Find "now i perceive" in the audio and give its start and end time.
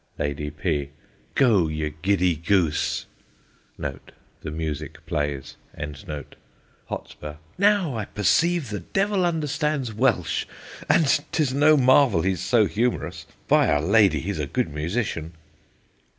7.59-8.71